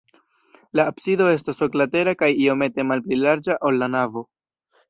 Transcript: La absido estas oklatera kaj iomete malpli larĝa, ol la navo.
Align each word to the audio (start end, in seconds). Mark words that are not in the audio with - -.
La 0.77 0.85
absido 0.91 1.27
estas 1.33 1.61
oklatera 1.67 2.15
kaj 2.23 2.31
iomete 2.47 2.89
malpli 2.93 3.23
larĝa, 3.27 3.61
ol 3.71 3.81
la 3.85 3.95
navo. 3.99 4.27